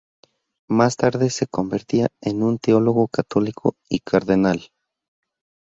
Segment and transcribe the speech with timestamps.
[0.67, 4.71] Más tarde se convertiría en un teólogo católico y cardenal.